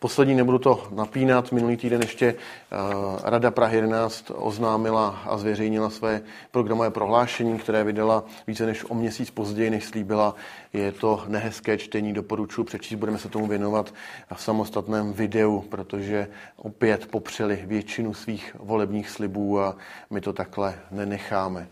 Poslední, 0.00 0.34
nebudu 0.34 0.58
to 0.58 0.88
napínat, 0.94 1.52
minulý 1.52 1.76
týden 1.76 2.02
ještě 2.02 2.26
eh, 2.26 2.76
Rada 3.24 3.50
Prahy 3.50 3.76
11 3.76 4.30
oznámila 4.34 5.22
a 5.24 5.38
zveřejnila 5.38 5.90
své 5.90 6.20
programové 6.50 6.90
prohlášení, 6.90 7.58
které 7.58 7.84
vydala 7.84 8.24
více 8.46 8.66
než 8.66 8.84
o 8.88 8.94
měsíc 8.94 9.30
později, 9.30 9.70
než 9.70 9.84
slíbila. 9.84 10.34
Je 10.72 10.92
to 10.92 11.24
nehezké 11.26 11.78
čtení, 11.78 12.12
doporučuji 12.12 12.64
přečíst, 12.64 12.98
budeme 12.98 13.18
se 13.18 13.28
tomu 13.28 13.46
věnovat 13.46 13.94
v 14.34 14.42
samostatném 14.42 15.12
videu, 15.12 15.60
protože 15.68 16.28
opět 16.56 17.06
popřeli 17.06 17.64
většinu 17.66 18.14
svých 18.14 18.56
volebních 18.58 19.10
slibů 19.10 19.60
a 19.60 19.76
my 20.10 20.20
to 20.20 20.32
takhle 20.32 20.74
nenecháme. 20.90 21.68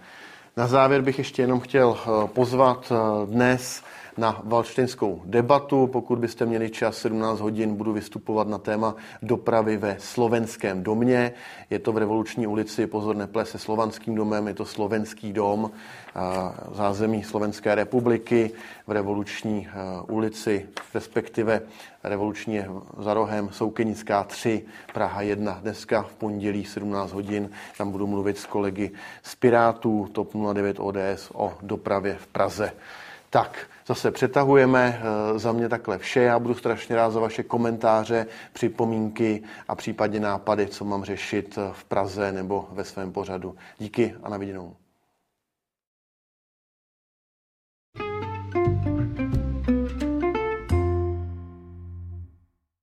Na 0.57 0.67
závěr 0.67 1.03
bych 1.03 1.19
ještě 1.19 1.43
jenom 1.43 1.61
chtěl 1.61 1.99
eh, 1.99 2.29
pozvat 2.29 2.93
eh, 2.93 3.27
dnes 3.27 3.83
na 4.17 4.41
valštinskou 4.45 5.23
debatu. 5.25 5.87
Pokud 5.87 6.19
byste 6.19 6.47
měli 6.47 6.71
čas 6.71 6.99
17 6.99 7.41
hodin, 7.41 7.77
budu 7.77 7.93
vystupovat 7.93 8.49
na 8.49 8.59
téma 8.59 8.95
dopravy 9.23 9.77
ve 9.77 9.97
slovenském 9.99 10.83
domě. 10.83 11.33
Je 11.71 11.79
to 11.79 11.93
v 11.93 11.99
Revoluční 11.99 12.47
ulici, 12.47 12.87
pozor, 12.87 13.17
neple 13.17 13.45
se 13.45 13.59
slovanským 13.59 14.15
domem, 14.15 14.49
je 14.49 14.55
to 14.55 14.65
slovenský 14.65 15.33
dom, 15.33 15.71
zázemí 16.73 17.23
Slovenské 17.23 17.75
republiky 17.75 18.51
v 18.87 18.91
Revoluční 18.91 19.69
ulici, 20.09 20.69
respektive 20.95 21.61
revoluční 22.05 22.65
za 22.99 23.15
rohem 23.15 23.49
Soukenická 23.53 24.25
3, 24.25 24.65
Praha 24.95 25.23
1. 25.23 25.59
Dneska 25.63 26.03
v 26.03 26.15
pondělí 26.15 26.65
17 26.65 27.13
hodin 27.13 27.51
tam 27.79 27.91
budu 27.91 28.07
mluvit 28.07 28.39
s 28.39 28.47
kolegy 28.47 28.91
z 29.23 29.35
Pirátů 29.35 30.09
TOP 30.13 30.35
09 30.53 30.77
ODS 30.81 31.31
o 31.35 31.53
dopravě 31.63 32.17
v 32.21 32.27
Praze. 32.27 32.73
Tak, 33.31 33.67
zase 33.87 34.11
přetahujeme 34.11 35.01
eh, 35.03 35.39
za 35.39 35.53
mě 35.53 35.69
takhle 35.69 35.99
vše. 35.99 36.21
Já 36.21 36.39
budu 36.39 36.55
strašně 36.55 36.97
rád 36.97 37.11
za 37.11 37.21
vaše 37.21 37.43
komentáře, 37.43 38.27
připomínky 38.53 39.43
a 39.69 39.75
případně 39.75 40.21
nápady, 40.21 40.67
co 40.67 40.85
mám 40.85 41.05
řešit 41.05 41.59
eh, 41.59 41.71
v 41.73 41.85
Praze 41.85 42.33
nebo 42.33 42.69
ve 42.73 42.85
svém 42.85 43.13
pořadu. 43.13 43.57
Díky 43.79 44.15
a 44.23 44.29
na 44.29 44.37
viděnou. 44.37 44.77